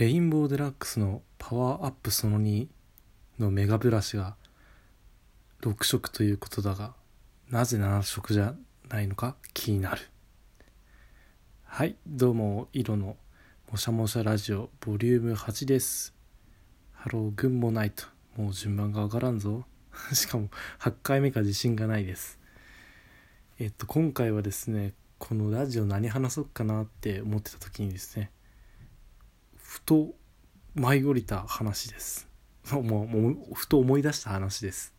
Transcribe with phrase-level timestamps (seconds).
[0.00, 2.68] レインボーデラックスのパワーアップその2
[3.38, 4.34] のメガブラシが
[5.60, 6.94] 6色ということだが
[7.50, 8.54] なぜ7色じゃ
[8.88, 10.00] ないのか気になる。
[11.64, 13.18] はいどうも色の
[13.70, 16.14] もしゃもしゃラジオボリューム8です。
[16.94, 18.06] ハローグンモナイト
[18.38, 19.66] もう順番がわからんぞ。
[20.14, 20.48] しかも
[20.78, 22.40] 8回目か自信がないです。
[23.58, 28.30] えっと今回はですねこのラジオ何話そうかなって思ってた時にですね
[29.70, 30.16] ふと
[30.74, 32.26] 舞い降りた話です。
[32.74, 33.04] も
[33.52, 34.92] うふと思い出した話です。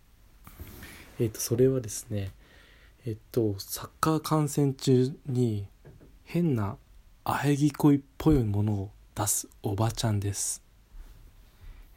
[1.19, 2.31] えっとそれはですね
[3.05, 5.67] えっとサッカー観戦中に
[6.23, 6.77] 変な
[7.25, 10.63] 喘ぎ声っぽいものを出すおばちゃんです。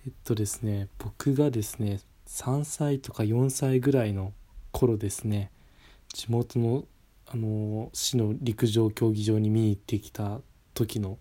[0.04, 4.32] えっとですね僕がですね3歳とか4歳ぐらいの
[4.73, 5.52] 頃ですね
[6.12, 6.84] 地元の
[7.27, 10.41] あの市の陸上競技場に見に行ってきた
[10.74, 11.18] 時の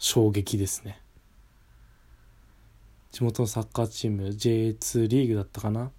[0.00, 0.98] 衝撃ですね。
[3.12, 5.90] 地元のサッカーチーム J2 リーグだったかな？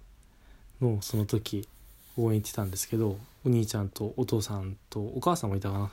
[0.80, 1.68] のその時
[2.18, 5.90] 応援行ってたんですけどお兄ちゃんとお父さんとお母さんもいたかな、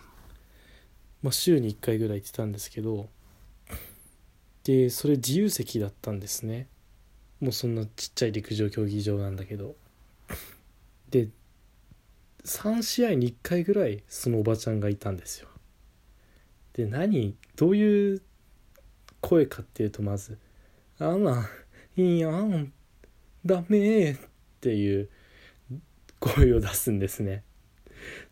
[1.21, 3.07] まあ、週に1回ぐらい行ってたんですけど
[4.63, 6.67] でそれ自由席だったんですね。
[7.39, 9.75] もうそんなちっちゃい陸上競技場なんだけど。
[11.11, 11.29] で
[12.43, 15.47] 3試合に1回ぐらいそのおばちゃんがいたんですよ。
[16.73, 18.21] で何どういう
[19.19, 20.37] 声かっていうとまず
[20.97, 21.45] 「あら
[21.97, 22.71] いいやん。
[23.45, 24.17] ダメ」っ
[24.61, 25.09] ていう
[26.21, 27.43] 声を出すんですね。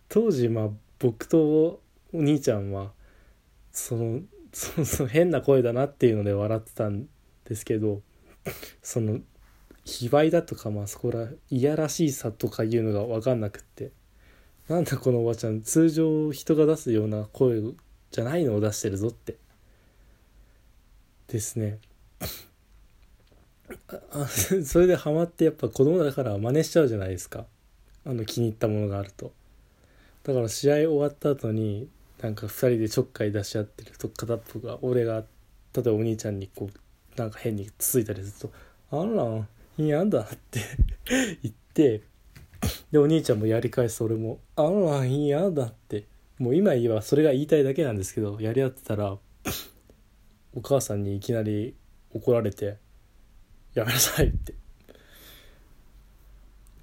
[0.07, 1.81] 当時まあ僕とお
[2.13, 2.93] 兄ちゃんは
[3.73, 4.21] その
[4.53, 7.09] その変な声だなっていうので笑ってたん
[7.43, 8.01] ですけど
[8.81, 9.19] その
[9.83, 13.91] 卑猥だとかまあそこらいやらしいさとかいうのが分かんなくって。
[14.69, 15.61] なんだこのおばちゃん。
[15.61, 17.61] 通常人が出すような声
[18.11, 19.35] じゃないのを出してるぞって。
[21.27, 21.79] ですね。
[24.63, 27.45] それでハマってやっぱ子供だから真似しちゃうじゃないですか。
[28.05, 29.33] あの気に入ったものがあると。
[30.23, 31.89] だから試合終わった後に
[32.21, 35.23] なんか2人でちょっかい出し合ってると片っぽが俺が
[35.73, 38.57] 例えばお兄ちゃんにこうなんか変についたりすると
[38.91, 39.47] 「あんら
[39.77, 40.61] 嫌だ」って
[41.43, 42.01] 言って
[42.91, 46.05] でお兄ちゃんもやり返す俺も「あんら嫌だ」って
[46.39, 49.17] もう今言えばそれが言いたいだけなんですけどやり合ってたら
[50.53, 51.75] お母さんにいきなり
[52.13, 52.77] 怒られて
[53.73, 54.53] 「やめなさい」って。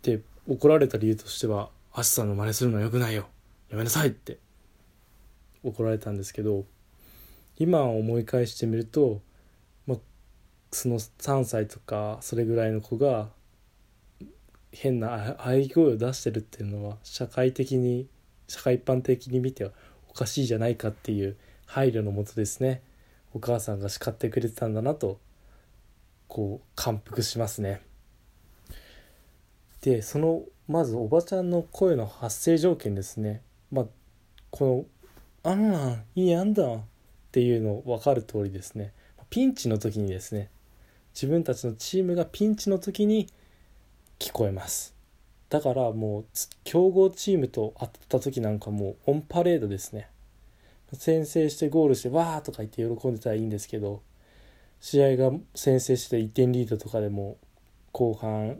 [0.02, 3.28] で怒られた理由としては「アシさんの真似するのはよくないよ。
[3.70, 4.38] やめなさい」って。
[5.64, 6.66] 怒られたんですけど
[7.58, 9.22] 今思い返してみると、
[9.86, 9.98] まあ、
[10.70, 13.30] その3歳とかそれぐらいの子が
[14.72, 18.08] 変な喘ぎ声を出してるっていうのは社会的に
[18.48, 19.70] 社会一般的に見ては
[20.08, 22.82] おかしいじゃないかっていう配慮のもとですね
[23.32, 25.18] お母さんが叱ってくれてたんだなと
[26.28, 27.80] こう感服しますね。
[29.82, 33.42] でそのまずおばちゃんの声の発生条件ですね。
[33.70, 33.86] まあ
[34.50, 34.86] こ
[35.42, 36.80] の「あんなんいいやんだ」っ
[37.32, 38.92] ていうの分かる通りですね。
[39.30, 40.48] ピンチの時にですね
[41.12, 43.26] 自分たちのチームがピンチの時に
[44.18, 44.93] 聞こえます。
[45.54, 46.24] だからもう
[46.64, 50.08] 強豪チームと当たった時なんかもうオンパレードですね。
[50.94, 54.02] 先制してゴールしてわーとか言って喜んでたらいいんですけど
[54.80, 57.36] 試合が先制して1点リードとかでも
[57.92, 58.56] 後半も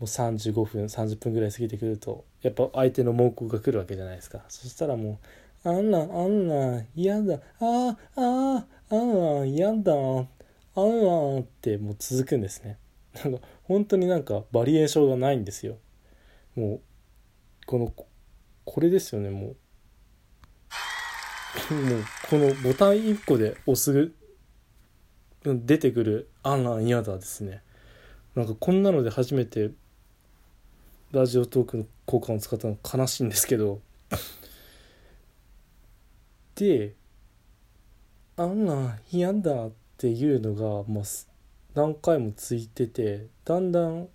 [0.00, 4.40] う35分30分ぐらい過ぎてくるとやっぱ相手の猛攻が来るわけじゃないですか。
[4.48, 5.18] そしたらも
[5.66, 12.78] う「あんなあんな嫌だああああんな嫌だあんな」ってもう続くんですね。
[13.22, 15.76] なんか本当になんかバリエーションがないんですよ。
[16.56, 16.80] もう
[17.66, 17.92] この
[18.64, 19.56] これですよねもう。
[21.72, 24.12] もうこのボタン1個で押す
[25.44, 27.62] 出てくる「あんなん嫌だ」ですね。
[28.34, 29.70] なんかこんなので初めて
[31.12, 33.80] ラジオトークの効果を使ったの悲しいんですけど。
[36.56, 36.94] で
[38.36, 41.04] 「あんなん嫌だ」っていうのがまあ
[41.74, 44.08] 何回もついててだんだん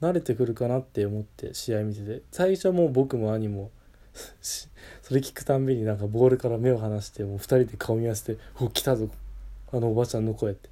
[0.00, 2.22] 慣れてくるかなって思って試合見てて。
[2.30, 3.70] 最初もう僕も兄も
[5.02, 9.08] それ聞くたんびになんかボールから目を離してもう2人で顔見合わせて「お来たぞ。
[9.72, 10.68] あのおばちゃんの声」って。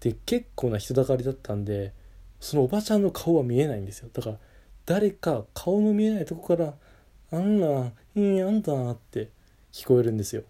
[0.00, 1.92] で結構な人だかりだったんで
[2.38, 4.08] そのおばちゃんの顔は見えないんですよ。
[4.12, 4.38] だから
[4.86, 6.74] 誰か顔の見えないとこから
[7.30, 9.28] 「あんないいあんだ」って
[9.72, 10.42] 聞こえるんですよ。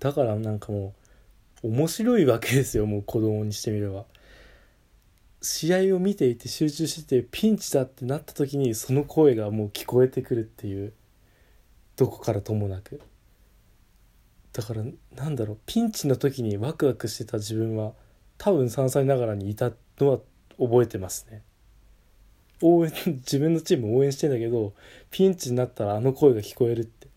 [0.00, 0.92] だからなんかも
[1.62, 4.04] う面白いわけですよもう子供にしてみれば。
[5.44, 10.92] 試合を見ていて集中しててピンチだってなった時にその声がもう聞こえてくるっていう
[11.96, 13.00] どこからともなく。
[14.52, 14.84] だから
[15.16, 17.92] なんだろうピンチの時にワクワクしてた自分は
[18.38, 20.18] 多分3歳ながらにいたのは
[20.58, 21.42] 覚えてますね。
[22.62, 24.72] 応援 自分のチーム応援してんだけど
[25.10, 27.08] ピンチになったらあの声が聞こえるって。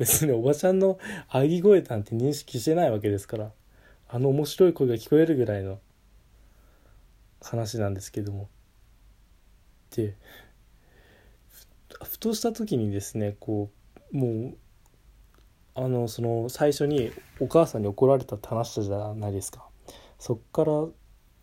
[0.00, 0.98] 別におばちゃんの
[1.28, 3.52] 喘ぎ声なんて認識してないわけですから
[4.08, 5.78] あの面白い声が聞こえるぐらいの
[7.42, 8.48] 話なんですけども。
[9.94, 10.16] で
[12.04, 13.70] ふとした時にですねこ
[14.12, 14.56] うもう
[15.74, 19.66] あのその最初にお母さんに怒られたって話したじゃないですか。
[20.18, 20.72] そっから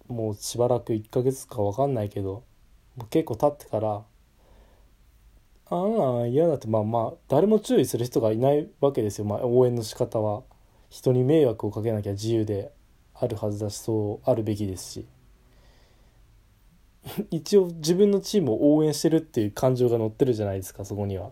[0.07, 2.43] もうしばらく1ヶ月か分かんないけど
[3.09, 4.03] 結構経ってから
[5.69, 10.43] ああ嫌だってまあまあ誰も注意する人がいないわけですよ、まあ、応援の仕方は。
[10.89, 12.71] 人に迷惑をかけなきゃ自由で
[13.13, 15.05] あるはずだしそうあるべきですし。
[17.31, 21.31] 一応自分のチームを応援してるっていう感情が乗ってるじゃないですかそこには。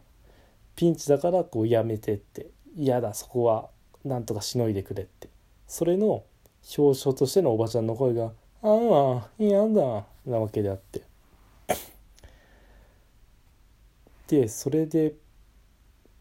[0.75, 2.48] ピンチだからこうやめてって。
[2.75, 3.69] 嫌だそこは。
[4.04, 5.30] なんとかしのいでくれって。
[5.68, 6.24] それの
[6.77, 8.31] 表彰としてのおばちゃんの声が
[8.62, 11.01] 「ああ嫌だ」なわけであって。
[14.27, 15.16] でそれで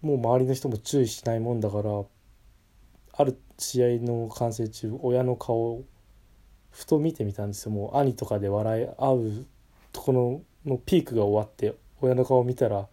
[0.01, 2.05] もう周りの人も注意しないもんだから
[3.15, 5.85] ある試合の観戦中親の顔を
[6.75, 7.71] ふと見てみたんですよ。
[7.71, 9.47] もう兄とかで笑い合う
[9.93, 12.88] ところのピークが終わって親の顔を見たら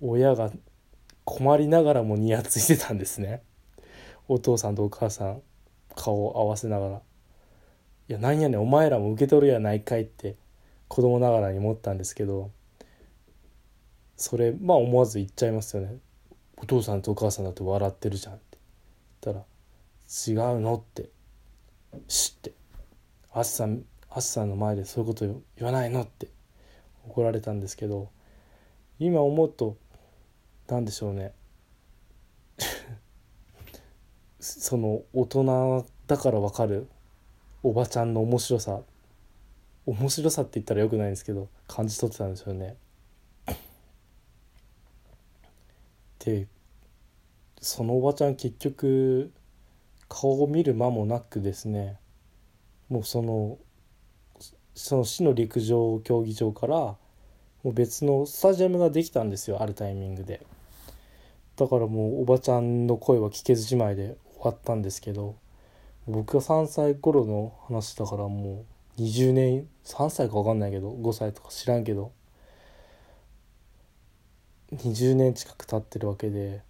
[0.00, 0.52] 親が
[1.24, 3.42] 困りながらもニヤついてたんですね。
[4.28, 5.42] お父さんとお母さん
[5.96, 6.96] 顔を合わせながら
[8.08, 10.36] 「いやなんやねんお前らも受け取るやないかい」って
[10.88, 12.50] 子供ながらに思ったんですけど
[14.16, 15.98] それまあ思わず言っちゃいますよね
[16.56, 18.58] 「お父さんとお母さんだって笑ってるじゃん」って。
[19.22, 19.44] 言ったら
[20.28, 21.10] 「違うの?」って
[22.08, 22.52] 「知って
[23.32, 25.26] あっさんあっさんの前でそういうこと
[25.56, 26.28] 言わないの?」って
[27.08, 28.10] 怒られたんですけど
[28.98, 29.76] 今思うと
[30.68, 31.32] 何でしょうね
[34.38, 36.88] その大人だから分かる
[37.62, 38.82] おばちゃんの面白さ
[39.86, 42.76] 面白さって言ったらよくないんですけど感じ取ってたんですよね。
[46.20, 46.48] で
[47.60, 49.30] そのおばちゃん結局
[50.08, 51.98] 顔を見る間もなくですね
[52.88, 53.58] もうその
[54.74, 56.98] その市の陸上競技場からも
[57.64, 60.44] う別のスタジアムができたんですよあるタイミングで。
[61.56, 65.36] だからもうおばちゃんの声は聞けずじまいで終わったんですけど
[66.06, 68.64] 僕が3歳頃の話だからも
[68.98, 72.12] う20年3歳か分かんないけど5歳とか知らんけど
[74.72, 76.62] 20年近く経ってるわけで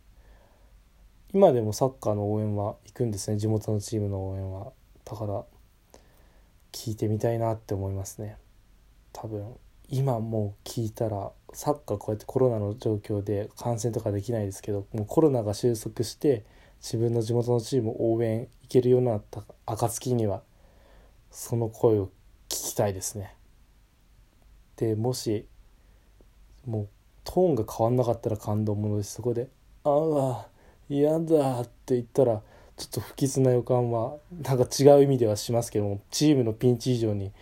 [1.34, 3.38] 今でもサッカーの応援は行くんですね。
[3.38, 4.72] 地元のチームの応援は。
[5.04, 5.44] だから
[6.70, 8.36] 聞いてみたいなって思いますね。
[9.12, 9.56] 多分
[9.88, 16.44] 今もう聞いたらサッカーこうやってコロナの状況で観戦とかできないですけどもうコロナが収束して
[16.80, 20.42] 自分の地元のチーム応援行けるようになった暁には
[21.32, 22.06] その声を
[22.48, 23.34] 聞きたいですね。
[24.76, 25.48] でもし
[26.64, 26.88] もう
[27.24, 29.14] トーンが変わんなかったら感動ものです。
[29.14, 29.48] そこで
[29.82, 30.53] 「ああ
[30.88, 32.42] 嫌だ」って言ったら
[32.76, 37.32] ちょっと不吉な予感はなんか違う意味ではしますけどもチームのピンチ以上に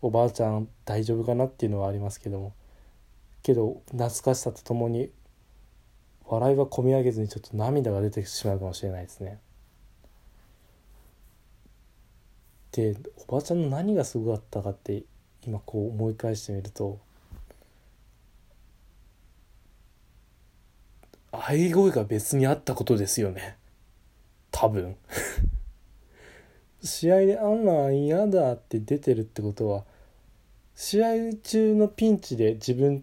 [0.00, 2.52] おばあちゃん大丈夫かなっていうのはありますけども
[3.42, 5.10] けど懐かしさとともに
[6.26, 9.38] 笑いはこみ上げずにちょっと涙が出てしまうかもしれないですね。
[12.72, 12.96] で
[13.28, 15.04] おばあちゃんの何がすごかったかって
[15.46, 16.98] 今こう思い返してみると
[21.38, 23.56] 喘ぎ声が別にあったことですよね。
[24.50, 24.96] 多分。
[26.82, 29.84] 試合で「あんなん嫌だ」って出てるってことは
[30.74, 33.02] 試合中のピンチで自分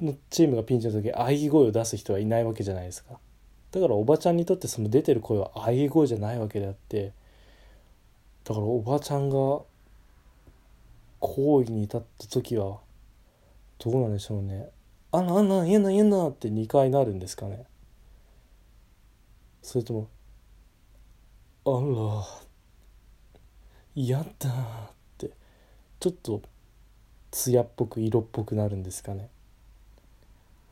[0.00, 3.18] のチームがピンチの時喘ぎ声を出す人はいないわけじゃないですか。
[3.70, 7.12] だからおばちゃんにとってその出てる声は喘ぎ声じゃないわけであって
[8.44, 9.62] だからおばちゃんが
[11.20, 12.78] 行為に至った時は
[13.78, 14.68] どうなんでしょうね。
[15.10, 17.64] あなあな言えな言えなって2回なるんですかね。
[19.62, 20.08] それとも
[21.64, 22.42] あら
[23.94, 24.26] 嫌だっ
[25.16, 25.30] て
[26.00, 26.42] ちょっと
[27.30, 29.30] 艶っぽく色っぽくなるんですかね。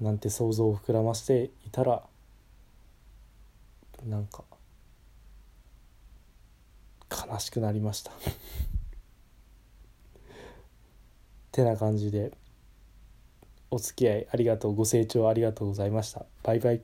[0.01, 2.03] なんて想像を膨らましていたら
[4.07, 4.45] なんか
[7.11, 8.13] 悲しくなりました。
[11.53, 12.33] てな感じで
[13.71, 16.27] お付き合いありがとうご清聴ありがとうございました。
[16.43, 16.81] バイバイ。